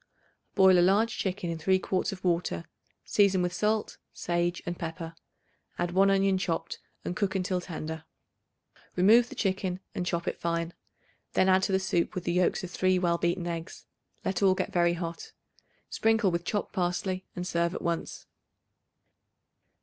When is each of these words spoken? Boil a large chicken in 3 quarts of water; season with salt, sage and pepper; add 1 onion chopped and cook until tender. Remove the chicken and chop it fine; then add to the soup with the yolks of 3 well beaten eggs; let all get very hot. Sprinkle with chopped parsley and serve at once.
Boil 0.55 0.79
a 0.79 0.81
large 0.81 1.15
chicken 1.15 1.51
in 1.51 1.59
3 1.59 1.77
quarts 1.77 2.11
of 2.11 2.23
water; 2.23 2.65
season 3.05 3.43
with 3.43 3.53
salt, 3.53 3.99
sage 4.11 4.63
and 4.65 4.79
pepper; 4.79 5.13
add 5.77 5.91
1 5.91 6.09
onion 6.09 6.39
chopped 6.39 6.79
and 7.05 7.15
cook 7.15 7.35
until 7.35 7.61
tender. 7.61 8.05
Remove 8.95 9.29
the 9.29 9.35
chicken 9.35 9.79
and 9.93 10.07
chop 10.07 10.27
it 10.27 10.39
fine; 10.41 10.73
then 11.33 11.47
add 11.47 11.61
to 11.61 11.71
the 11.71 11.77
soup 11.79 12.15
with 12.15 12.23
the 12.23 12.33
yolks 12.33 12.63
of 12.63 12.71
3 12.71 12.97
well 12.97 13.19
beaten 13.19 13.45
eggs; 13.45 13.85
let 14.25 14.41
all 14.41 14.55
get 14.55 14.73
very 14.73 14.93
hot. 14.93 15.33
Sprinkle 15.91 16.31
with 16.31 16.45
chopped 16.45 16.73
parsley 16.73 17.27
and 17.35 17.45
serve 17.45 17.75
at 17.75 17.81
once. 17.83 18.25